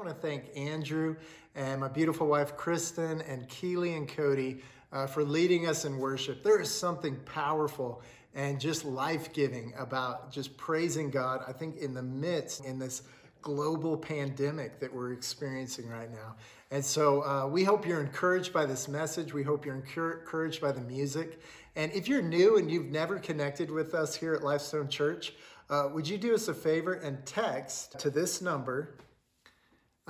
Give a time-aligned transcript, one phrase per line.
[0.00, 1.14] want to thank Andrew
[1.54, 4.62] and my beautiful wife, Kristen, and Keely and Cody
[4.92, 6.42] uh, for leading us in worship.
[6.42, 8.00] There is something powerful
[8.34, 11.42] and just life giving about just praising God.
[11.46, 13.02] I think in the midst, in this
[13.42, 16.34] global pandemic that we're experiencing right now.
[16.70, 19.34] And so uh, we hope you're encouraged by this message.
[19.34, 21.42] We hope you're encouraged by the music.
[21.76, 25.34] And if you're new and you've never connected with us here at Lifestone Church,
[25.68, 28.94] uh, would you do us a favor and text to this number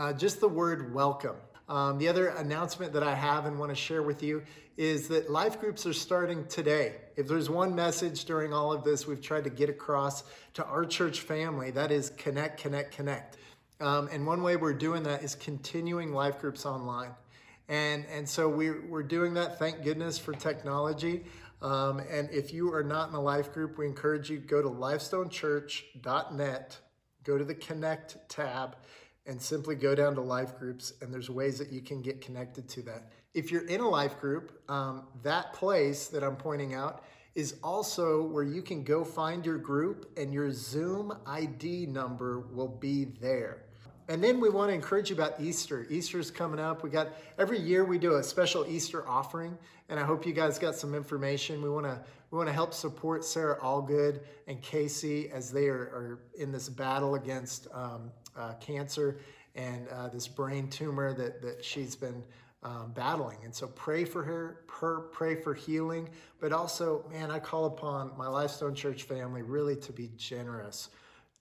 [0.00, 1.36] uh, just the word welcome?
[1.68, 4.42] Um, the other announcement that I have and want to share with you
[4.78, 6.94] is that life groups are starting today.
[7.16, 10.86] If there's one message during all of this we've tried to get across to our
[10.86, 13.36] church family, that is connect, connect, connect.
[13.78, 17.10] Um, and one way we're doing that is continuing life groups online.
[17.68, 21.26] And, and so we're, we're doing that, thank goodness for technology.
[21.60, 24.62] Um, and if you are not in a life group, we encourage you to go
[24.62, 26.78] to lifestonechurch.net,
[27.22, 28.76] go to the Connect tab,
[29.26, 30.94] and simply go down to life groups.
[31.00, 33.10] And there's ways that you can get connected to that.
[33.34, 37.04] If you're in a life group, um, that place that I'm pointing out
[37.34, 42.68] is also where you can go find your group and your Zoom ID number will
[42.68, 43.64] be there.
[44.08, 45.86] And then we want to encourage you about Easter.
[45.88, 46.82] Easter's coming up.
[46.82, 49.56] We got every year we do a special Easter offering,
[49.88, 51.62] and I hope you guys got some information.
[51.62, 52.00] We want to
[52.32, 56.68] we want to help support Sarah Allgood and Casey as they are, are in this
[56.68, 59.20] battle against um, uh, cancer
[59.54, 62.22] and uh, this brain tumor that that she's been
[62.62, 63.38] um, battling.
[63.44, 66.08] And so pray for her, per, pray for healing,
[66.40, 70.90] but also, man, I call upon my Lifestone Church family really to be generous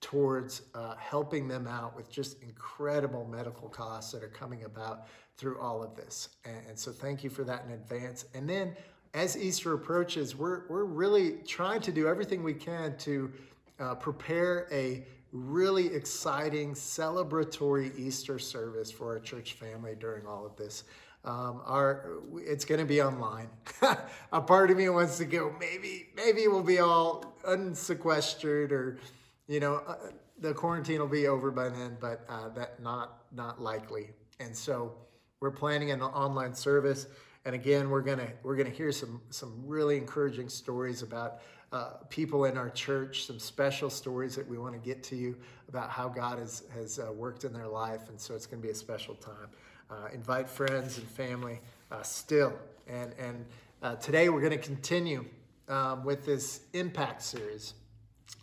[0.00, 5.58] towards uh, helping them out with just incredible medical costs that are coming about through
[5.60, 6.30] all of this.
[6.46, 8.24] And, and, so thank you for that in advance.
[8.34, 8.74] And then
[9.12, 13.30] as Easter approaches, we're, we're really trying to do everything we can to
[13.78, 20.56] uh, prepare a really exciting celebratory Easter service for our church family during all of
[20.56, 20.84] this.
[21.24, 23.48] Um, our it's going to be online.
[24.32, 25.54] a part of me wants to go.
[25.60, 28.98] Maybe maybe we'll be all unsequestered or
[29.46, 29.96] you know, uh,
[30.38, 34.10] the quarantine will be over by then, but uh, that not not likely.
[34.38, 34.94] And so
[35.40, 37.06] we're planning an online service.
[37.44, 41.40] And again, we're gonna we're gonna hear some some really encouraging stories about
[41.72, 45.36] uh, people in our church, some special stories that we want to get to you
[45.68, 48.08] about how God has has uh, worked in their life.
[48.08, 49.48] And so it's gonna be a special time.
[49.90, 51.60] Uh, invite friends and family
[51.90, 52.52] uh, still.
[52.88, 53.46] And and
[53.82, 55.24] uh, today we're gonna continue
[55.68, 57.74] um, with this impact series.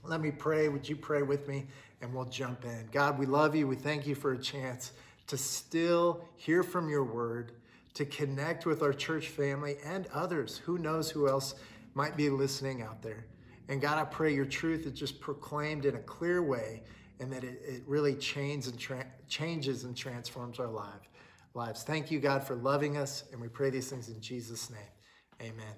[0.04, 0.70] Let me pray.
[0.70, 1.68] Would you pray with me?
[2.02, 2.88] And we'll jump in.
[2.92, 3.68] God, we love you.
[3.68, 4.92] We thank you for a chance
[5.26, 7.54] to still hear from your word,
[7.96, 10.60] to connect with our church family and others.
[10.60, 11.56] Who knows who else
[11.98, 13.26] might be listening out there?
[13.70, 16.84] And God, I pray your truth is just proclaimed in a clear way
[17.20, 21.10] and that it, it really changes and, tra- changes and transforms our life,
[21.56, 21.84] lives.
[21.84, 23.24] Thank you, God, for loving us.
[23.32, 24.80] And we pray these things in Jesus' name.
[25.42, 25.74] Amen.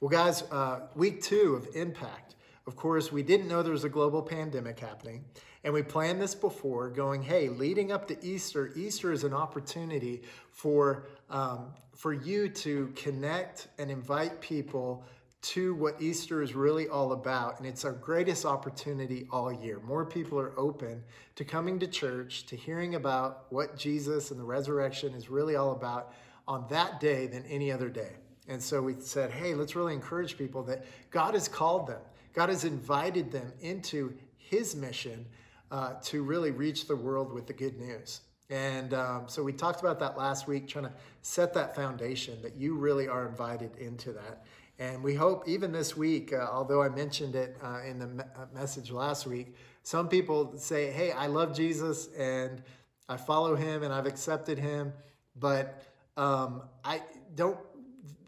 [0.00, 2.34] Well, guys, uh, week two of Impact.
[2.66, 5.24] Of course, we didn't know there was a global pandemic happening.
[5.64, 10.22] And we planned this before, going, hey, leading up to Easter, Easter is an opportunity
[10.50, 15.04] for, um, for you to connect and invite people
[15.40, 17.58] to what Easter is really all about.
[17.58, 19.80] And it's our greatest opportunity all year.
[19.80, 21.02] More people are open
[21.36, 25.72] to coming to church, to hearing about what Jesus and the resurrection is really all
[25.72, 26.12] about
[26.48, 28.12] on that day than any other day.
[28.48, 32.00] And so we said, hey, let's really encourage people that God has called them.
[32.32, 35.26] God has invited them into his mission
[35.70, 38.22] uh, to really reach the world with the good news.
[38.50, 42.56] And um, so we talked about that last week, trying to set that foundation that
[42.56, 44.46] you really are invited into that.
[44.78, 48.24] And we hope even this week, uh, although I mentioned it uh, in the me-
[48.36, 52.62] uh, message last week, some people say, Hey, I love Jesus and
[53.08, 54.92] I follow him and I've accepted him,
[55.34, 55.82] but
[56.16, 57.02] um, I
[57.34, 57.58] don't,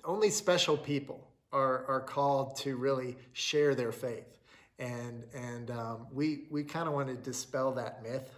[0.04, 4.26] only special people are, are called to really share their faith.
[4.78, 8.30] And, and um, we, we kind of want to dispel that myth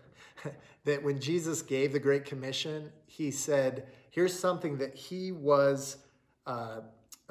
[0.85, 5.99] that when Jesus gave the Great Commission, he said, here's something that he was
[6.47, 6.81] uh,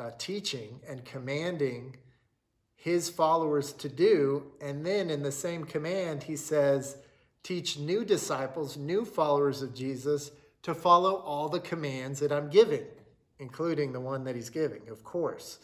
[0.01, 1.95] uh, teaching and commanding
[2.75, 4.43] his followers to do.
[4.59, 6.97] And then in the same command, he says,
[7.43, 10.31] teach new disciples, new followers of Jesus
[10.63, 12.85] to follow all the commands that I'm giving
[13.41, 15.59] including the one that he's giving, of course.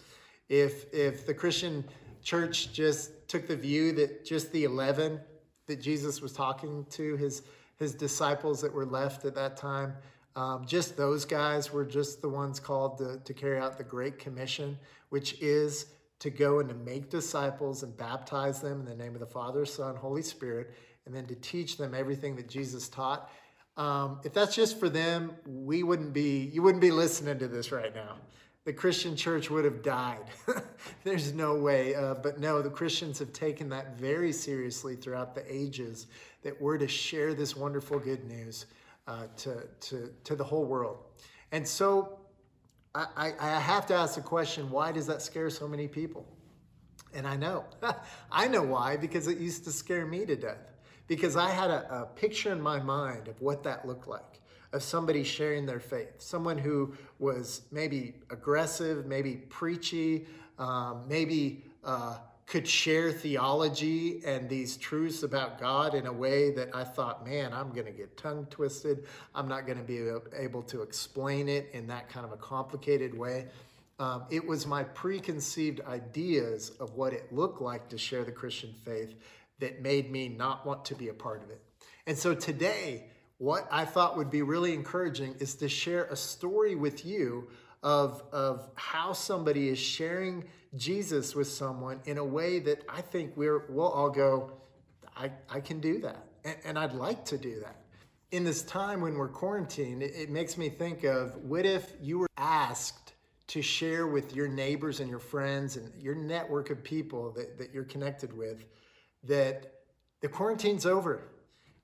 [0.50, 1.86] If, if the Christian
[2.24, 5.22] church just took the view that just the 11
[5.68, 7.44] that Jesus was talking to, his,
[7.78, 9.94] his disciples that were left at that time,
[10.38, 14.20] um, just those guys were just the ones called to, to carry out the Great
[14.20, 14.78] Commission,
[15.10, 15.88] which is
[16.20, 19.66] to go and to make disciples and baptize them in the name of the Father,
[19.66, 20.76] Son, Holy Spirit,
[21.08, 23.32] and then to teach them everything that Jesus taught.
[23.78, 27.72] Um, if that's just for them, we wouldn't be, you wouldn't be listening to this
[27.72, 28.18] right now.
[28.64, 30.26] The Christian church would have died.
[31.04, 31.96] There's no way.
[31.96, 36.06] Uh, but no, the Christians have taken that very seriously throughout the ages
[36.44, 38.68] that we're to share this wonderful good news
[39.08, 40.98] uh, to, to, to the whole world.
[41.52, 42.20] And so
[42.94, 46.26] I, I have to ask the question why does that scare so many people?
[47.14, 47.66] And I know.
[48.32, 50.74] I know why, because it used to scare me to death.
[51.08, 54.42] Because I had a, a, picture in my mind of what that looked like
[54.74, 60.28] of somebody sharing their faith, someone who was maybe aggressive, maybe preachy,
[60.60, 66.74] um, maybe uh, could share theology and these truths about God in a way that
[66.74, 69.06] I thought, man, I'm going to get tongue twisted.
[69.36, 73.16] I'm not going to be able to explain it in that kind of a complicated
[73.16, 73.48] way.
[74.00, 78.74] Um, it was my preconceived ideas of what it looked like to share the Christian
[78.86, 79.16] faith
[79.60, 81.62] that made me not want to be a part of it.
[82.06, 83.08] And so today,
[83.40, 87.50] what I thought would be really encouraging is to share a story with you
[87.84, 93.34] of, of how somebody is sharing Jesus with someone in a way that I think
[93.36, 94.54] we're, we'll all go,
[95.16, 96.26] I, I can do that.
[96.44, 97.82] And, and I'd like to do that.
[98.32, 102.20] In this time when we're quarantined, it, it makes me think of what if you
[102.20, 103.14] were asked
[103.48, 107.74] to share with your neighbors and your friends and your network of people that, that
[107.74, 108.66] you're connected with
[109.24, 109.74] that
[110.22, 111.24] the quarantine's over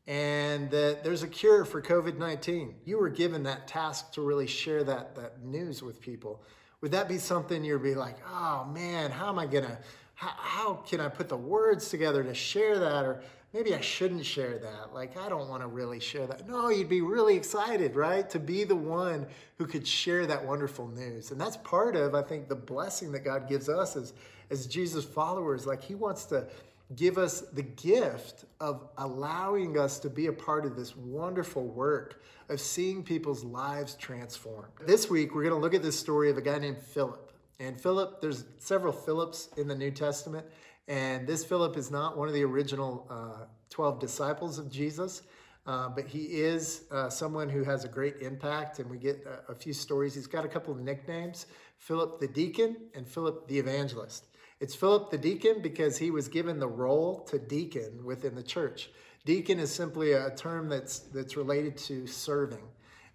[0.05, 2.75] and that there's a cure for COVID 19.
[2.83, 6.43] You were given that task to really share that, that news with people.
[6.83, 9.79] Would that be something you'd be like, oh man, how am I gonna,
[10.15, 13.05] how, how can I put the words together to share that?
[13.05, 13.21] Or
[13.53, 14.93] maybe I shouldn't share that.
[14.93, 16.45] Like, I don't wanna really share that.
[16.45, 18.29] No, you'd be really excited, right?
[18.31, 19.25] To be the one
[19.57, 21.31] who could share that wonderful news.
[21.31, 24.11] And that's part of, I think, the blessing that God gives us as,
[24.49, 25.65] as Jesus followers.
[25.65, 26.47] Like, He wants to
[26.95, 32.21] give us the gift of allowing us to be a part of this wonderful work
[32.49, 34.71] of seeing people's lives transformed.
[34.85, 37.31] This week, we're going to look at this story of a guy named Philip.
[37.59, 40.45] And Philip, there's several Philips in the New Testament,
[40.87, 45.23] and this Philip is not one of the original uh, 12 disciples of Jesus.
[45.65, 49.53] Uh, but he is uh, someone who has a great impact, and we get a,
[49.53, 50.13] a few stories.
[50.13, 51.45] He's got a couple of nicknames
[51.77, 54.27] Philip the deacon and Philip the evangelist.
[54.63, 58.91] It's Philip the deacon because he was given the role to deacon within the church.
[59.25, 62.63] Deacon is simply a term that's that's related to serving.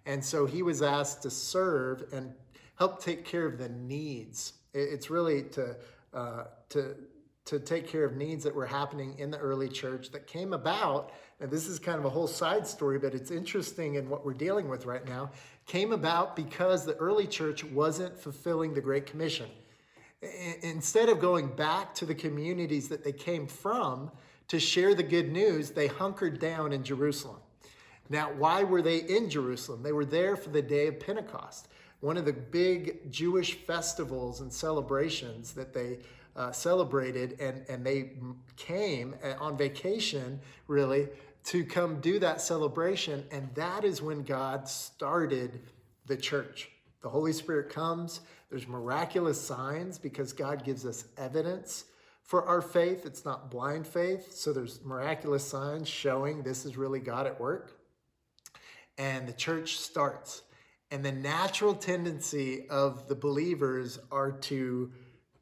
[0.05, 2.35] And so he was asked to serve and
[2.75, 4.53] help take care of the needs.
[4.75, 5.75] It's really to
[6.13, 6.95] uh, to
[7.45, 11.13] to take care of needs that were happening in the early church that came about.
[11.39, 14.35] And this is kind of a whole side story, but it's interesting in what we're
[14.35, 15.31] dealing with right now.
[15.65, 19.49] Came about because the early church wasn't fulfilling the Great Commission
[20.21, 24.11] instead of going back to the communities that they came from
[24.47, 27.39] to share the good news, they hunkered down in Jerusalem.
[28.09, 29.83] Now, why were they in Jerusalem?
[29.83, 31.67] They were there for the day of Pentecost,
[31.99, 35.99] one of the big Jewish festivals and celebrations that they
[36.35, 38.13] uh, celebrated, and, and they
[38.55, 41.07] came uh, on vacation, really,
[41.43, 43.23] to come do that celebration.
[43.31, 45.59] And that is when God started
[46.07, 46.71] the church.
[47.01, 51.85] The Holy Spirit comes there's miraculous signs because God gives us evidence
[52.23, 53.05] for our faith.
[53.05, 54.33] It's not blind faith.
[54.33, 57.71] So there's miraculous signs showing this is really God at work.
[58.97, 60.41] And the church starts.
[60.91, 64.91] And the natural tendency of the believers are to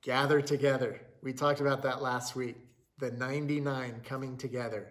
[0.02, 1.00] gather together.
[1.22, 2.58] We talked about that last week,
[3.00, 4.88] the 99 coming together.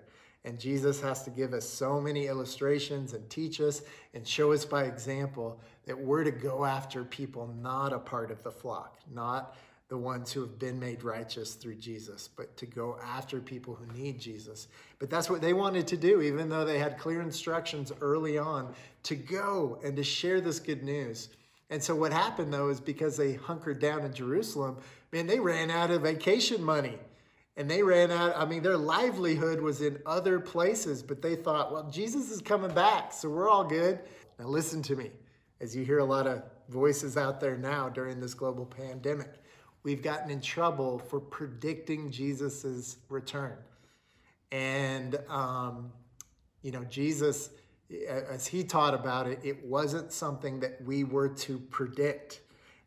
[0.46, 3.82] And Jesus has to give us so many illustrations and teach us
[4.14, 8.40] and show us by example that we're to go after people not a part of
[8.44, 9.56] the flock, not
[9.88, 13.92] the ones who have been made righteous through Jesus, but to go after people who
[14.00, 14.68] need Jesus.
[15.00, 18.72] But that's what they wanted to do, even though they had clear instructions early on
[19.02, 21.28] to go and to share this good news.
[21.70, 24.76] And so what happened though is because they hunkered down in Jerusalem,
[25.10, 26.98] man, they ran out of vacation money
[27.56, 28.34] and they ran out.
[28.36, 32.74] I mean, their livelihood was in other places, but they thought, well, Jesus is coming
[32.74, 34.00] back, so we're all good.
[34.38, 35.10] Now, listen to me
[35.60, 39.32] as you hear a lot of voices out there now during this global pandemic.
[39.82, 43.56] We've gotten in trouble for predicting Jesus's return.
[44.52, 45.92] And, um,
[46.62, 47.50] you know, Jesus,
[48.08, 52.40] as he taught about it, it wasn't something that we were to predict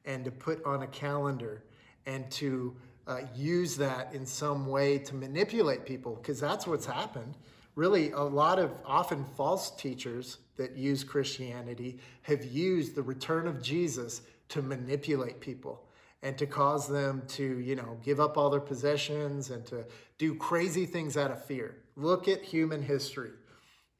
[0.05, 1.63] and to put on a calendar
[2.05, 2.75] and to
[3.09, 7.35] uh, use that in some way to manipulate people because that's what's happened.
[7.75, 13.63] Really, a lot of often false teachers that use Christianity have used the return of
[13.63, 15.87] Jesus to manipulate people
[16.21, 19.85] and to cause them to, you know, give up all their possessions and to
[20.17, 21.77] do crazy things out of fear.
[21.95, 23.31] Look at human history.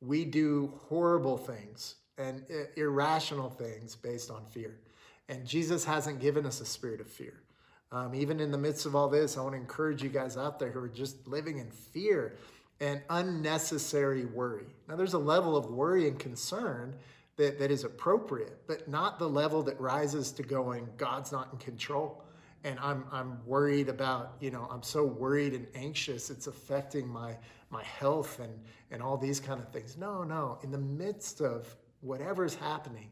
[0.02, 2.44] we do horrible things and
[2.76, 4.80] irrational things based on fear.
[5.28, 7.42] And Jesus hasn't given us a spirit of fear.
[7.92, 10.60] Um, even in the midst of all this, I want to encourage you guys out
[10.60, 12.36] there who are just living in fear
[12.80, 14.68] and unnecessary worry.
[14.88, 16.96] Now, there's a level of worry and concern
[17.38, 21.58] that, that is appropriate, but not the level that rises to going, God's not in
[21.58, 22.24] control.
[22.64, 27.38] And I'm, I'm worried about, you know, I'm so worried and anxious, it's affecting my,
[27.70, 28.54] my health and,
[28.92, 29.98] and all these kind of things.
[29.98, 30.60] No, no.
[30.64, 33.10] In the midst of whatever's happening,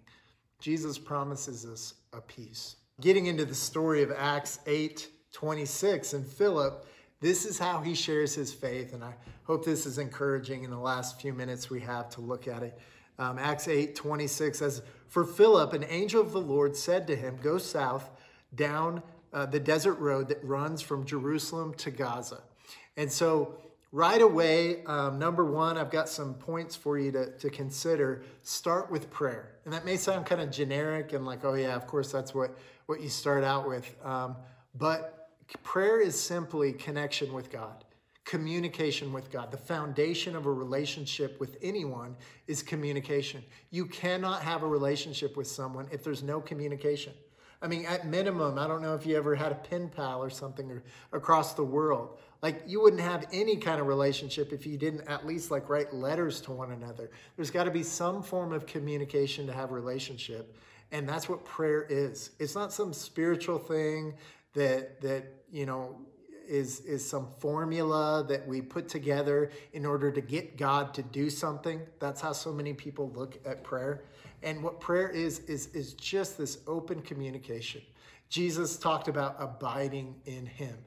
[0.59, 2.75] Jesus promises us a peace.
[2.99, 6.87] Getting into the story of Acts 8 26 and Philip,
[7.21, 8.91] this is how he shares his faith.
[8.91, 9.13] And I
[9.43, 12.79] hope this is encouraging in the last few minutes we have to look at it.
[13.19, 17.37] Um, Acts 8 26 says, For Philip, an angel of the Lord said to him,
[17.43, 18.09] Go south
[18.55, 22.41] down uh, the desert road that runs from Jerusalem to Gaza.
[22.95, 23.59] And so,
[23.91, 28.23] right away, um, number one, I've got some points for you to, to consider.
[28.41, 29.51] Start with prayer.
[29.65, 32.57] And that may sound kind of generic and like, oh, yeah, of course, that's what,
[32.87, 33.95] what you start out with.
[34.03, 34.35] Um,
[34.75, 35.29] but
[35.63, 37.85] prayer is simply connection with God
[38.27, 39.51] communication with God.
[39.51, 42.15] The foundation of a relationship with anyone
[42.45, 43.41] is communication.
[43.71, 47.13] You cannot have a relationship with someone if there's no communication.
[47.61, 50.29] I mean, at minimum, I don't know if you ever had a pen pal or
[50.29, 52.19] something or, across the world.
[52.41, 55.93] Like, you wouldn't have any kind of relationship if you didn't at least like write
[55.93, 57.09] letters to one another.
[57.37, 60.57] There's got to be some form of communication to have a relationship.
[60.91, 62.31] And that's what prayer is.
[62.39, 64.13] It's not some spiritual thing
[64.53, 65.95] that, that, you know,
[66.47, 71.29] is, is some formula that we put together in order to get God to do
[71.29, 71.81] something.
[71.99, 74.03] That's how so many people look at prayer.
[74.43, 77.81] And what prayer is, is, is just this open communication.
[78.29, 80.77] Jesus talked about abiding in him.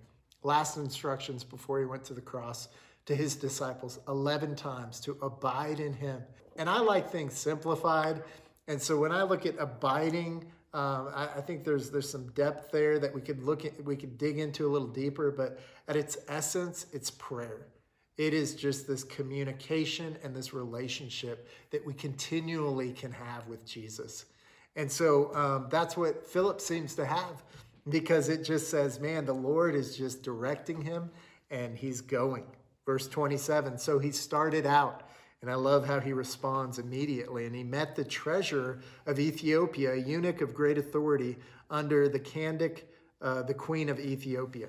[0.42, 2.68] Last instructions before he went to the cross
[3.06, 6.22] to his disciples 11 times to abide in him.
[6.56, 8.22] And I like things simplified.
[8.70, 12.70] And so when I look at abiding, um, I, I, think there's there's some depth
[12.70, 15.32] there that we could look at, we could dig into a little deeper.
[15.32, 15.58] But
[15.88, 17.66] at its essence, it's prayer.
[18.16, 24.26] It is just this communication and this relationship that we continually can have with Jesus.
[24.76, 27.42] And so um, that's what Philip seems to have
[27.88, 31.10] because it just says, man, the Lord is just directing him
[31.50, 32.44] and he's going.
[32.86, 35.09] Verse 27 So he started out
[35.42, 37.46] and I love how he responds immediately.
[37.46, 41.38] And he met the treasurer of Ethiopia, a eunuch of great authority
[41.70, 42.82] under the Candace,
[43.22, 44.68] uh, the queen of Ethiopia.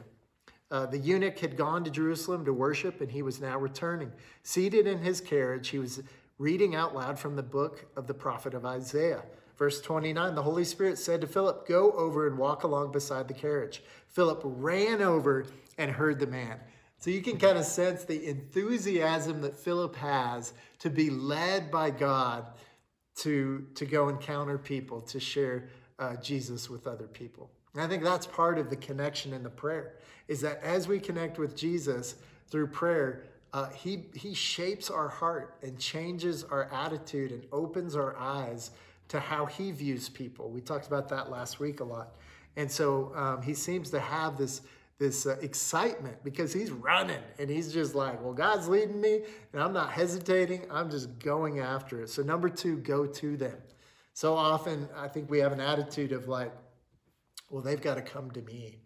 [0.69, 4.11] Uh, the eunuch had gone to Jerusalem to worship, and he was now returning.
[4.43, 6.01] Seated in his carriage, he was
[6.37, 9.23] reading out loud from the book of the prophet of Isaiah.
[9.57, 13.33] Verse 29 The Holy Spirit said to Philip, Go over and walk along beside the
[13.33, 13.83] carriage.
[14.07, 15.45] Philip ran over
[15.77, 16.59] and heard the man.
[17.01, 21.89] So you can kind of sense the enthusiasm that Philip has to be led by
[21.89, 22.45] God
[23.15, 27.49] to, to go encounter people, to share uh, Jesus with other people.
[27.73, 29.95] And I think that's part of the connection in the prayer,
[30.27, 32.17] is that as we connect with Jesus
[32.49, 38.15] through prayer, uh, he, he shapes our heart and changes our attitude and opens our
[38.15, 38.69] eyes
[39.07, 40.51] to how he views people.
[40.51, 42.13] We talked about that last week a lot.
[42.57, 44.61] And so um, he seems to have this
[45.01, 49.59] this uh, excitement because he's running and he's just like, well, God's leading me and
[49.59, 50.67] I'm not hesitating.
[50.69, 52.09] I'm just going after it.
[52.11, 53.57] So, number two, go to them.
[54.13, 56.51] So often, I think we have an attitude of like,
[57.49, 58.77] well, they've got to come to me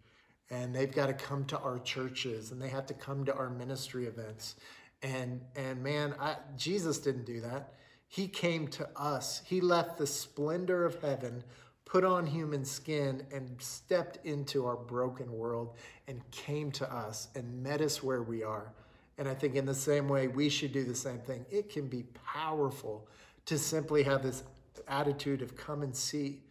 [0.48, 3.50] and they've got to come to our churches and they have to come to our
[3.50, 4.56] ministry events.
[5.02, 7.74] And, and man, I, Jesus didn't do that.
[8.08, 9.42] He came to us.
[9.44, 11.44] He left the splendor of heaven
[11.86, 15.76] put on human skin and stepped into our broken world
[16.08, 18.72] and came to us and met us where we are.
[19.18, 21.46] And I think in the same way, we should do the same thing.
[21.50, 23.08] It can be powerful
[23.46, 24.42] to simply have this
[24.88, 26.42] attitude of come and see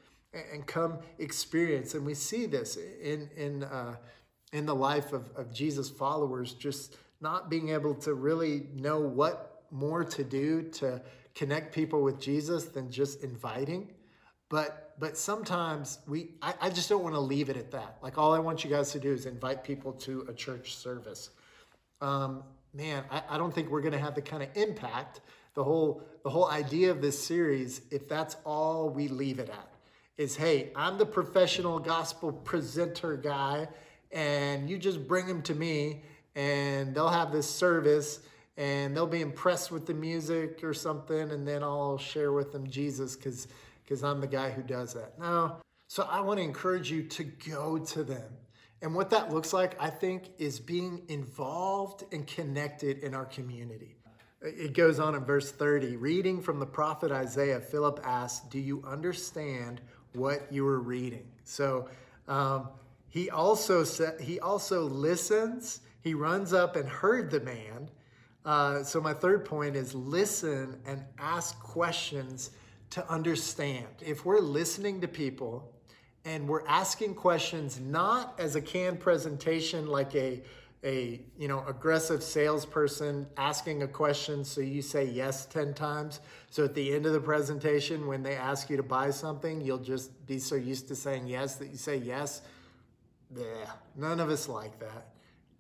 [0.51, 1.93] and come experience.
[1.93, 3.95] And we see this in, in, uh,
[4.51, 9.63] in the life of, of Jesus' followers, just not being able to really know what
[9.71, 11.01] more to do to
[11.33, 13.91] connect people with Jesus than just inviting.
[14.49, 17.97] But but sometimes we I, I just don't want to leave it at that.
[18.01, 21.29] Like all I want you guys to do is invite people to a church service.
[22.01, 25.21] Um, man, I, I don't think we're gonna have the kind of impact,
[25.53, 29.69] the whole the whole idea of this series, if that's all we leave it at.
[30.17, 33.67] Is hey, I'm the professional gospel presenter guy,
[34.11, 36.03] and you just bring them to me
[36.35, 38.19] and they'll have this service
[38.57, 42.69] and they'll be impressed with the music or something, and then I'll share with them
[42.69, 43.49] Jesus because
[43.85, 45.17] because I'm the guy who does that.
[45.19, 45.57] No.
[45.87, 48.25] So I want to encourage you to go to them.
[48.81, 53.95] And what that looks like, I think, is being involved and connected in our community.
[54.41, 55.95] it goes on in verse 30.
[55.97, 59.81] Reading from the prophet Isaiah, Philip asked, Do you understand
[60.13, 61.27] what you are reading?
[61.43, 61.89] So
[62.27, 62.69] um,
[63.07, 65.81] he also sa- he also listens.
[66.01, 67.89] He runs up and heard the man.
[68.43, 72.51] Uh, so my third point is listen and ask questions
[72.91, 73.87] to understand.
[74.01, 75.71] If we're listening to people
[76.23, 80.41] and we're asking questions not as a canned presentation like a
[80.83, 86.19] a you know aggressive salesperson asking a question so you say yes 10 times.
[86.49, 89.79] So at the end of the presentation when they ask you to buy something you'll
[89.79, 92.41] just be so used to saying yes that you say yes.
[93.35, 95.13] Yeah none of us like that.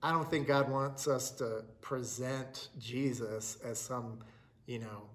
[0.03, 4.19] I don't think god wants us to present jesus as some
[4.67, 5.09] you know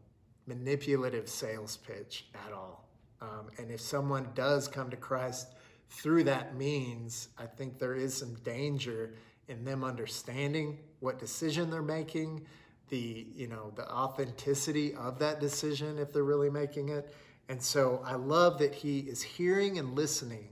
[0.51, 2.89] manipulative sales pitch at all
[3.21, 5.55] um, and if someone does come to christ
[5.89, 9.15] through that means i think there is some danger
[9.51, 12.47] in them understanding what decision they're making,
[12.89, 17.13] the you know the authenticity of that decision if they're really making it.
[17.49, 20.49] And so I love that he is hearing and listening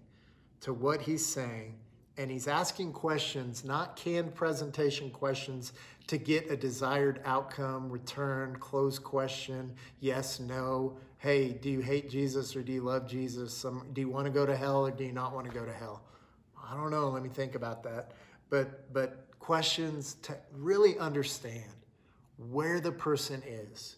[0.63, 1.77] to what he's saying
[2.19, 5.73] and he's asking questions, not canned presentation questions
[6.09, 10.97] to get a desired outcome, return, close question, yes, no.
[11.19, 13.55] Hey, do you hate Jesus or do you love Jesus?
[13.55, 15.65] Some, do you want to go to hell or do you not want to go
[15.65, 16.03] to hell?
[16.63, 17.09] I don't know.
[17.09, 18.13] Let me think about that
[18.51, 21.65] but but questions to really understand
[22.51, 23.97] where the person is,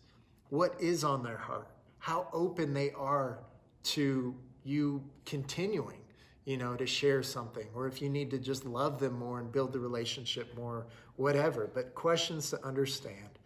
[0.48, 3.40] what is on their heart, how open they are
[3.82, 4.34] to
[4.64, 5.99] you continuing,
[6.44, 9.52] you know, to share something, or if you need to just love them more and
[9.52, 11.70] build the relationship more, whatever.
[11.72, 13.38] But questions to understand.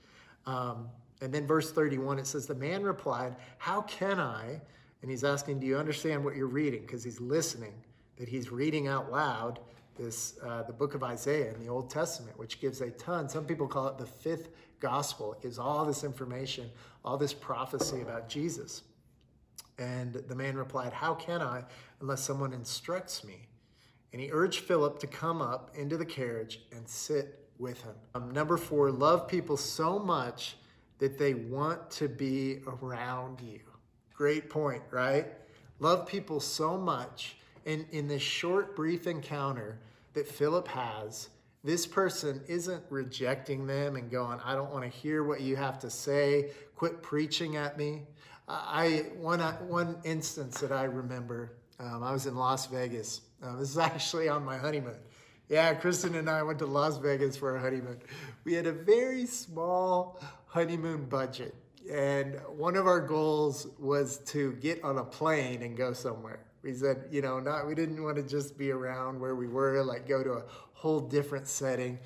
[0.46, 0.88] Um,
[1.20, 4.60] and then verse 31, it says, The man replied, How can I?
[5.02, 6.82] And he's asking, Do you understand what you're reading?
[6.82, 7.74] Because he's listening,
[8.16, 9.60] that he's reading out loud
[9.96, 13.28] this uh, the book of Isaiah in the Old Testament, which gives a ton.
[13.28, 14.48] Some people call it the fifth
[14.80, 15.36] gospel.
[15.42, 16.68] is all this information,
[17.04, 18.82] all this prophecy about Jesus.
[19.78, 21.64] And the man replied, How can I
[22.00, 23.48] unless someone instructs me?
[24.12, 27.94] And he urged Philip to come up into the carriage and sit with him.
[28.14, 30.56] Um, number four, love people so much
[30.98, 33.60] that they want to be around you.
[34.14, 35.26] Great point, right?
[35.80, 39.78] Love people so much And in this short, brief encounter
[40.12, 41.30] that Philip has,
[41.62, 45.78] this person isn't rejecting them and going, I don't want to hear what you have
[45.80, 46.50] to say.
[46.76, 48.02] Quit preaching at me.
[48.48, 53.22] I one one instance that I remember, um, I was in Las Vegas.
[53.42, 54.98] Uh, this is actually on my honeymoon.
[55.48, 57.98] Yeah, Kristen and I went to Las Vegas for our honeymoon.
[58.44, 61.54] We had a very small honeymoon budget,
[61.90, 66.72] and one of our goals was to get on a plane and go somewhere we
[66.72, 70.08] said, you know, not we didn't want to just be around where we were, like
[70.08, 71.98] go to a whole different setting,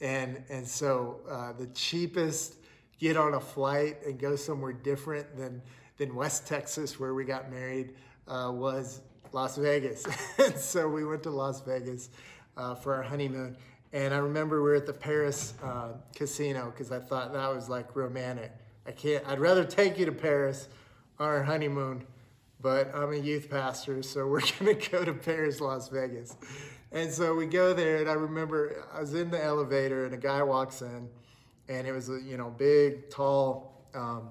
[0.00, 2.54] and and so uh, the cheapest
[3.00, 5.60] get on a flight and go somewhere different than
[5.96, 7.94] than West Texas where we got married
[8.28, 9.00] uh, was
[9.32, 10.04] Las Vegas,
[10.38, 12.10] and so we went to Las Vegas
[12.56, 13.56] uh, for our honeymoon.
[13.92, 17.68] And I remember we were at the Paris uh, casino because I thought that was
[17.68, 18.52] like romantic.
[18.86, 19.26] I can't.
[19.26, 20.68] I'd rather take you to Paris
[21.18, 22.04] on our honeymoon
[22.64, 26.34] but I'm a youth pastor, so we're going to go to Paris, Las Vegas.
[26.90, 30.16] And so we go there, and I remember I was in the elevator, and a
[30.16, 31.08] guy walks in,
[31.68, 34.30] and it was a you know big, tall um,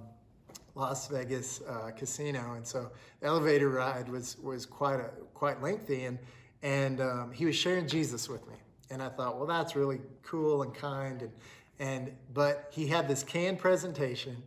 [0.76, 6.06] Las Vegas uh, casino, and so the elevator ride was was quite a quite lengthy,
[6.06, 6.18] and
[6.62, 8.56] and um, he was sharing Jesus with me,
[8.90, 11.32] and I thought, well, that's really cool and kind, and
[11.80, 14.42] and but he had this canned presentation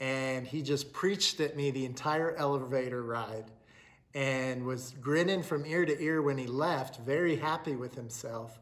[0.00, 3.44] and he just preached at me the entire elevator ride
[4.14, 8.58] and was grinning from ear to ear when he left, very happy with himself.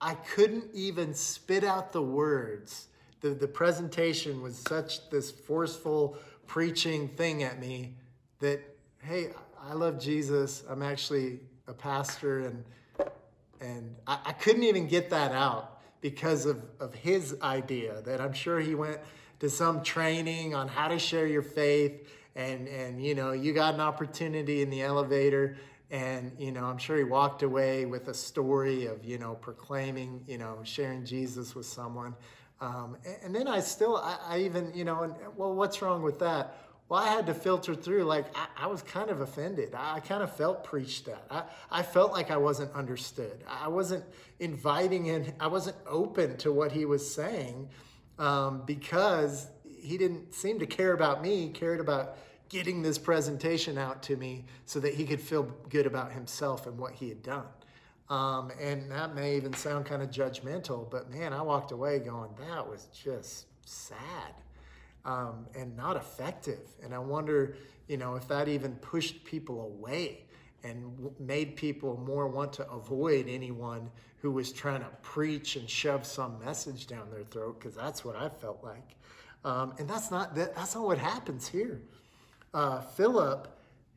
[0.00, 2.88] I couldn't even spit out the words.
[3.20, 7.94] The, the presentation was such this forceful preaching thing at me
[8.40, 8.60] that,
[9.02, 9.30] hey,
[9.62, 10.62] I love Jesus.
[10.68, 12.64] I'm actually a pastor, and
[13.60, 18.34] and I, I couldn't even get that out because of, of his idea that I'm
[18.34, 19.00] sure he went
[19.40, 23.74] to some training on how to share your faith and and you know you got
[23.74, 25.56] an opportunity in the elevator
[25.90, 30.22] and you know i'm sure he walked away with a story of you know proclaiming
[30.26, 32.14] you know sharing jesus with someone
[32.60, 36.18] um, and, then i still I, I, even you know and well what's wrong with
[36.20, 36.56] that?
[36.88, 39.74] Well i had to filter through like i, I was kind of offended.
[39.74, 41.26] I, I kind of felt preached at.
[41.30, 43.44] I, I felt like i wasn't understood.
[43.48, 44.04] I wasn't
[44.38, 47.68] inviting in i wasn't open to what he was saying
[48.18, 49.48] um, because
[49.80, 52.16] he didn't seem to care about me, he cared about
[52.48, 56.78] getting this presentation out to me so that he could feel good about himself and
[56.78, 57.46] what he had done.
[58.14, 62.30] Um, and that may even sound kind of judgmental, but man, I walked away going,
[62.48, 64.34] that was just sad.
[65.04, 66.60] um, and not effective.
[66.82, 67.56] And I wonder,
[67.88, 70.24] you know, if that even pushed people away
[70.62, 75.68] and w- made people more want to avoid anyone who was trying to preach and
[75.68, 78.96] shove some message down their throat, because that's what I felt like.
[79.44, 81.82] Um, and that's not that, that's not what happens here.
[82.54, 83.48] Uh, Philip,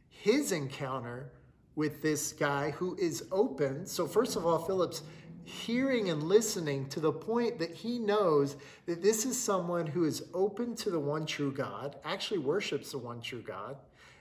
[0.09, 1.31] his encounter
[1.77, 3.85] with this guy who is open.
[3.85, 5.03] So first of all, Philip's
[5.43, 10.23] hearing and listening to the point that he knows that this is someone who is
[10.33, 13.77] open to the one true God, actually worships the one true God.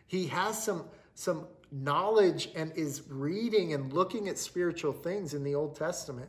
[0.07, 5.55] He has some some knowledge and is reading and looking at spiritual things in the
[5.55, 6.29] Old Testament.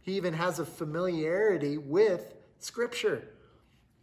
[0.00, 3.30] He even has a familiarity with scripture.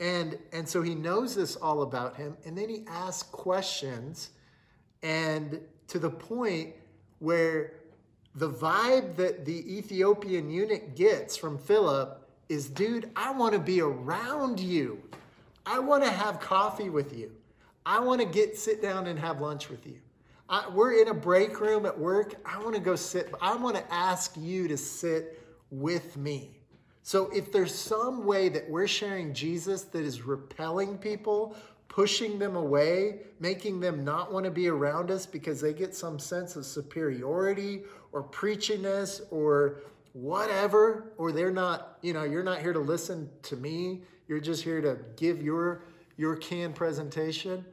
[0.01, 4.31] And and so he knows this all about him and then he asks questions
[5.01, 6.73] and to the point
[7.19, 7.73] where
[8.35, 13.81] the vibe that the Ethiopian eunuch gets from Philip is, dude, I want to be
[13.81, 15.01] around you.
[15.65, 17.31] I want to have coffee with you.
[17.85, 19.97] I want to get sit down and have lunch with you.
[20.49, 22.35] I, we're in a break room at work.
[22.45, 23.33] I want to go sit.
[23.41, 26.51] I want to ask you to sit with me.
[27.01, 31.55] So if there's some way that we're sharing Jesus that is repelling people,
[31.87, 36.19] pushing them away, making them not want to be around us because they get some
[36.19, 39.81] sense of superiority or preachiness or
[40.13, 44.01] whatever, or they're not, you know, you're not here to listen to me.
[44.27, 45.83] You're just here to give your
[46.17, 47.65] your canned presentation.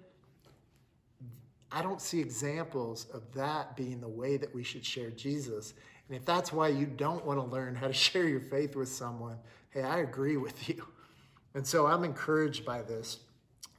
[1.71, 5.75] I don't see examples of that being the way that we should share Jesus.
[6.09, 8.89] And if that's why you don't want to learn how to share your faith with
[8.89, 9.39] someone,
[9.71, 10.87] hey, I agree with you.
[11.55, 13.19] And so I'm encouraged by this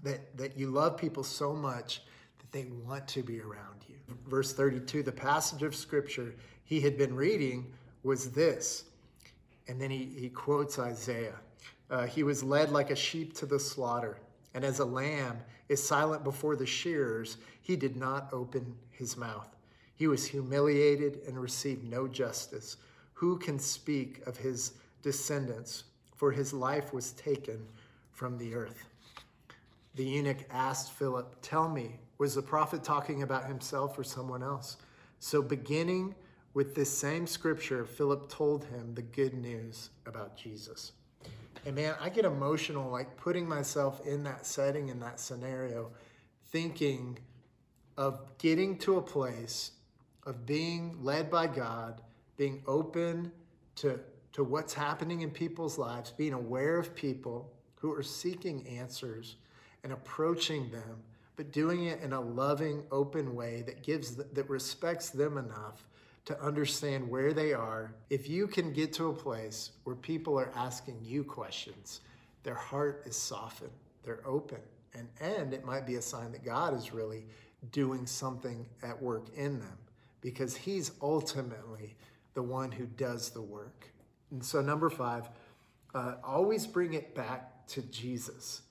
[0.04, 2.04] that, that you love people so much
[2.40, 3.96] that they want to be around you.
[4.28, 6.36] Verse 32, the passage of scripture
[6.66, 7.72] he had been reading
[8.04, 8.86] was this.
[9.68, 11.36] And then he, he quotes Isaiah.
[11.90, 14.18] Uh, he was led like a sheep to the slaughter,
[14.54, 15.38] and as a lamb
[15.70, 19.48] is silent before the shearers, he did not open his mouth.
[19.96, 22.78] He was humiliated and received no justice.
[23.14, 25.84] Who can speak of his descendants?
[26.16, 27.66] For his life was taken
[28.12, 28.86] from the earth.
[29.96, 34.78] The eunuch asked Philip, Tell me, was the prophet talking about himself or someone else?
[35.20, 36.16] So, beginning
[36.54, 40.94] with this same scripture, Philip told him the good news about Jesus.
[41.66, 45.92] And man, I get emotional like putting myself in that setting, in that scenario,
[46.52, 47.18] thinking
[47.98, 49.72] of getting to a place
[50.26, 52.02] of being led by God,
[52.38, 53.32] being open
[53.76, 54.00] to,
[54.34, 59.36] to what's happening in people's lives, being aware of people who are seeking answers
[59.84, 61.02] and approaching them,
[61.36, 65.88] but doing it in a loving, open way that gives that respects them enough
[66.26, 67.94] to understand where they are.
[68.10, 72.02] If you can get to a place where people are asking you questions,
[72.44, 73.72] their heart is softened,
[74.04, 74.60] they're open,
[74.94, 77.26] and and it might be a sign that God is really
[77.72, 79.78] doing something at work in them
[80.22, 81.96] because he's ultimately
[82.34, 83.92] the one who does the work.
[84.32, 85.30] And so number 5,
[85.94, 88.64] uh, always bring it back to Jesus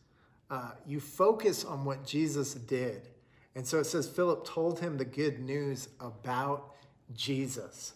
[0.50, 3.09] uh, you focus on what Jesus did.
[3.55, 6.74] And so it says Philip told him the good news about
[7.14, 7.94] Jesus.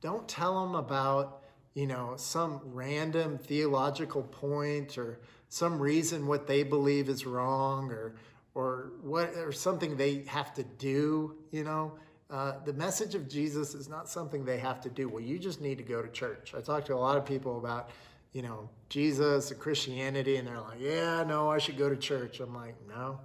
[0.00, 1.42] Don't tell him about,
[1.74, 8.14] you know, some random theological point or some reason what they believe is wrong or
[8.54, 11.92] or what or something they have to do, you know.
[12.30, 15.08] Uh, the message of Jesus is not something they have to do.
[15.08, 16.54] Well, you just need to go to church.
[16.56, 17.90] I talk to a lot of people about
[18.32, 22.40] you know, Jesus and Christianity, and they're like, yeah, no, I should go to church.
[22.40, 23.20] I'm like, no.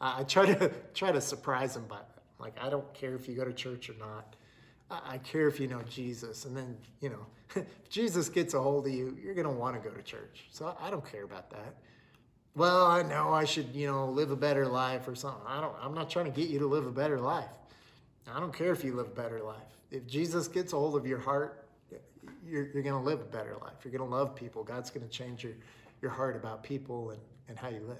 [0.00, 2.08] I, I try to try to surprise them that.
[2.38, 4.34] Like, I don't care if you go to church or not.
[4.90, 6.44] I, I care if you know Jesus.
[6.44, 9.88] And then, you know, if Jesus gets a hold of you, you're to want to
[9.88, 10.46] go to church.
[10.50, 11.76] So I don't care about that.
[12.56, 15.42] Well, I know I should, you know, live a better life or something.
[15.46, 17.48] I don't, I'm not trying to get you to live a better life.
[18.32, 19.56] I don't care if you live a better life.
[19.90, 21.68] If Jesus gets a hold of your heart,
[22.50, 23.74] you're, you're going to live a better life.
[23.84, 24.64] You're going to love people.
[24.64, 25.54] God's going to change your,
[26.02, 27.98] your heart about people and, and how you live.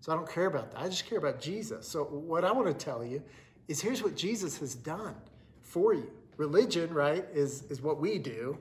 [0.00, 0.80] So I don't care about that.
[0.80, 1.86] I just care about Jesus.
[1.86, 3.22] So what I want to tell you
[3.68, 5.14] is here's what Jesus has done
[5.62, 6.10] for you.
[6.36, 8.58] Religion, right, is, is what we do.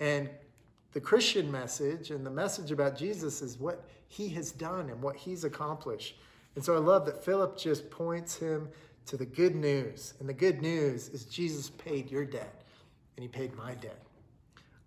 [0.00, 0.28] And
[0.92, 5.16] the Christian message and the message about Jesus is what he has done and what
[5.16, 6.16] he's accomplished.
[6.54, 8.68] And so I love that Philip just points him
[9.06, 10.14] to the good news.
[10.20, 12.62] And the good news is Jesus paid your debt
[13.16, 13.98] and he paid my debt.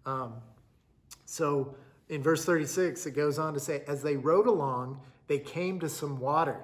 [0.06, 0.34] Um,
[1.26, 1.76] so
[2.10, 5.90] in verse 36, it goes on to say, As they rode along, they came to
[5.90, 6.60] some water.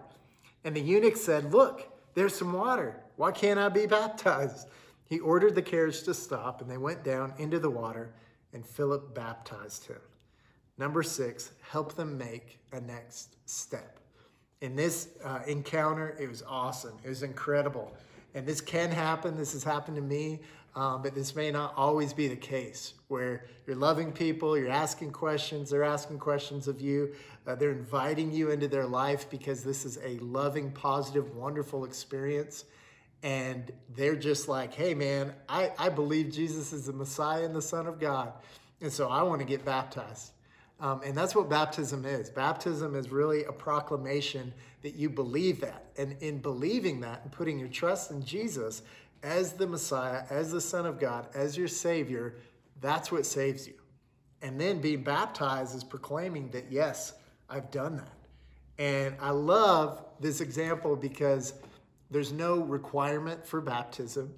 [0.64, 3.02] And the eunuch said, Look, there's some water.
[3.16, 4.68] Why can't I be baptized?
[5.06, 8.14] He ordered the carriage to stop, and they went down into the water,
[8.54, 10.00] and Philip baptized him.
[10.78, 14.00] Number six, help them make a next step.
[14.62, 16.94] In this uh, encounter, it was awesome.
[17.04, 17.94] It was incredible.
[18.34, 19.36] And this can happen.
[19.36, 20.40] This has happened to me.
[20.74, 25.12] Um, but this may not always be the case where you're loving people, you're asking
[25.12, 27.14] questions, they're asking questions of you,
[27.46, 32.64] uh, they're inviting you into their life because this is a loving, positive, wonderful experience.
[33.22, 37.62] And they're just like, hey, man, I, I believe Jesus is the Messiah and the
[37.62, 38.34] Son of God.
[38.80, 40.32] And so I want to get baptized.
[40.80, 42.32] Um, and that's what baptism is.
[42.32, 45.86] Baptism is really a proclamation that you believe that.
[45.98, 48.82] And in believing that and putting your trust in Jesus
[49.24, 52.36] as the Messiah, as the Son of God, as your Savior,
[52.80, 53.76] that's what saves you.
[54.42, 57.14] And then being baptized is proclaiming that, yes,
[57.50, 58.14] I've done that.
[58.78, 61.54] And I love this example because
[62.10, 64.34] there's no requirement for baptism.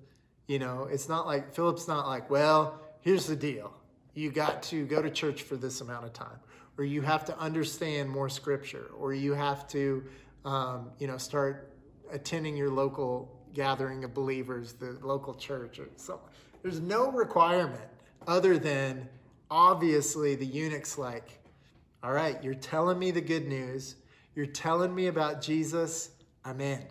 [0.47, 3.73] You know, it's not like, Philip's not like, well, here's the deal
[4.13, 6.39] you got to go to church for this amount of time,
[6.77, 10.03] or you have to understand more scripture, or you have to,
[10.45, 11.73] um, you know, start
[12.11, 16.19] attending your local gathering of believers, the local church, or so.
[16.61, 17.89] There's no requirement
[18.27, 19.07] other than
[19.51, 21.39] obviously the eunuch's like,
[22.03, 23.95] all right, you're telling me the good news.
[24.35, 26.11] You're telling me about Jesus.
[26.43, 26.83] I'm in.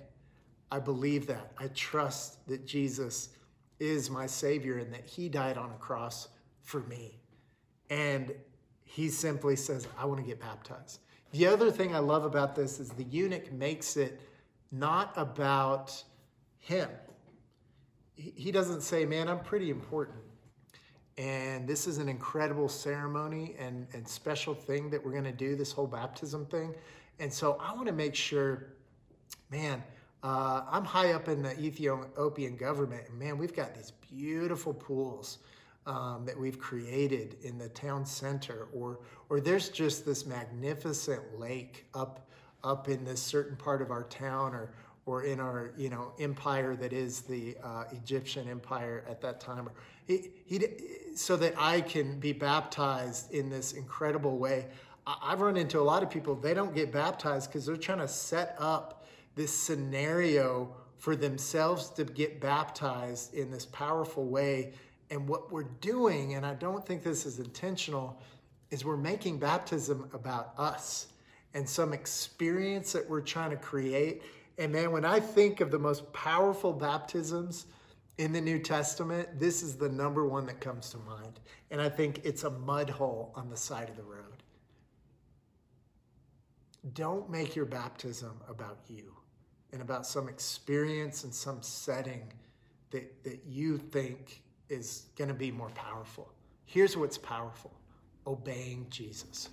[0.70, 1.53] I believe that.
[1.59, 3.31] I trust that Jesus
[3.79, 6.29] is my Savior and that He died on a cross
[6.62, 7.18] for me.
[7.90, 8.33] And
[8.85, 11.01] he simply says, I want to get baptized.
[11.33, 14.20] The other thing I love about this is the eunuch makes it
[14.70, 16.03] not about
[16.62, 16.88] him.
[18.16, 20.18] He doesn't say, Man, I'm pretty important.
[21.18, 25.57] And this is an incredible ceremony and, and special thing that we're going to do,
[25.57, 26.75] this whole baptism thing.
[27.18, 28.68] And so I want to make sure,
[29.51, 29.83] man,
[30.22, 35.38] uh, I'm high up in the Ethiopian government, and man, we've got these beautiful pools
[35.85, 41.87] um, that we've created in the town center, or or there's just this magnificent lake
[41.92, 42.29] up
[42.62, 44.72] up in this certain part of our town, or
[45.07, 49.69] or in our you know empire that is the uh, Egyptian empire at that time.
[50.07, 50.67] He, he,
[51.15, 54.67] so that I can be baptized in this incredible way.
[55.07, 58.09] I've run into a lot of people, they don't get baptized because they're trying to
[58.09, 64.73] set up this scenario for themselves to get baptized in this powerful way
[65.12, 68.19] and what we're doing, and I don't think this is intentional,
[68.71, 71.09] is we're making baptism about us
[71.53, 74.23] and some experience that we're trying to create.
[74.59, 77.67] And man, when I think of the most powerful baptisms
[78.19, 81.41] in the New Testament, this is the number one that comes to mind.
[81.71, 84.43] And I think it's a mud hole on the side of the road.
[86.95, 89.15] Don't make your baptism about you
[89.73, 92.31] and about some experience and some setting
[92.91, 96.33] that, that you think is going to be more powerful.
[96.67, 97.73] Here's what's powerful
[98.27, 99.49] obeying Jesus.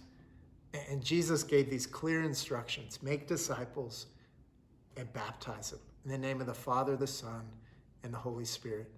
[0.89, 4.07] And Jesus gave these clear instructions make disciples
[4.99, 7.41] and baptize them in the name of the Father, the Son,
[8.03, 8.91] and the Holy Spirit.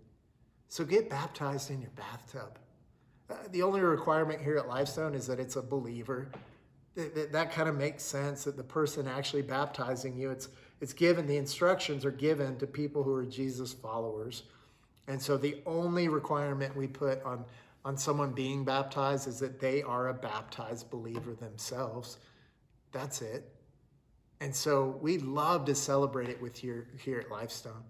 [0.67, 2.57] So get baptized in your bathtub.
[3.29, 6.29] Uh, the only requirement here at Lifestone is that it's a believer.
[6.95, 10.49] That, that, that kind of makes sense that the person actually baptizing you, it's,
[10.81, 14.43] it's given, the instructions are given to people who are Jesus followers.
[15.07, 17.45] And so the only requirement we put on,
[17.85, 22.17] on someone being baptized is that they are a baptized believer themselves.
[22.91, 23.50] That's it.
[24.41, 27.83] And so we love to celebrate it with you here at Lifestone.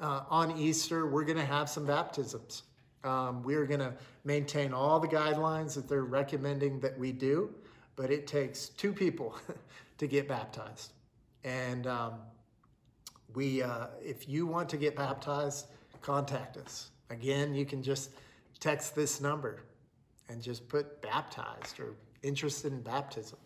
[0.00, 2.62] Uh, on Easter, we're going to have some baptisms.
[3.04, 3.92] Um, we're going to
[4.24, 7.54] maintain all the guidelines that they're recommending that we do,
[7.94, 9.36] but it takes two people
[9.98, 10.92] to get baptized.
[11.44, 12.14] And um,
[13.34, 15.66] we, uh, if you want to get baptized,
[16.00, 16.90] contact us.
[17.10, 18.12] Again, you can just
[18.60, 19.64] text this number
[20.30, 23.38] and just put baptized or interested in baptism.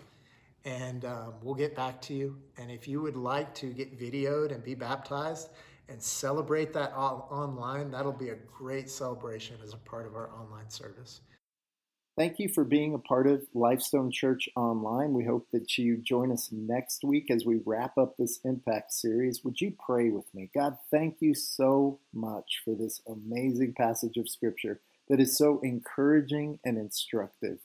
[0.65, 2.39] And um, we'll get back to you.
[2.57, 5.51] And if you would like to get videoed and be baptized
[5.89, 10.71] and celebrate that online, that'll be a great celebration as a part of our online
[10.71, 11.21] service.
[12.15, 15.15] Thank you for being a part of Lifestone Church Online.
[15.15, 19.43] We hope that you join us next week as we wrap up this Impact series.
[19.45, 20.51] Would you pray with me?
[20.55, 26.59] God, thank you so much for this amazing passage of Scripture that is so encouraging
[26.67, 27.59] and instructive.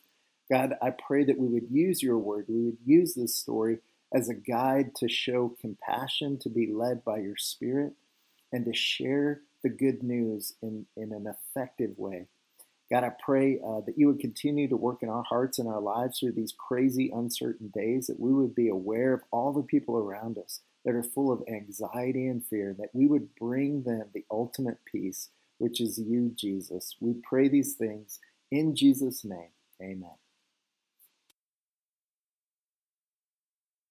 [0.51, 3.79] God, I pray that we would use your word, we would use this story
[4.13, 7.93] as a guide to show compassion, to be led by your Spirit,
[8.53, 12.27] and to share the good news in, in an effective way.
[12.89, 15.81] God, I pray uh, that you would continue to work in our hearts and our
[15.81, 19.97] lives through these crazy, uncertain days, that we would be aware of all the people
[19.97, 24.23] around us that are full of anxiety and fear, that we would bring them the
[24.31, 26.95] ultimate peace, which is you, Jesus.
[27.01, 28.19] We pray these things
[28.51, 29.49] in Jesus' name.
[29.81, 30.15] Amen.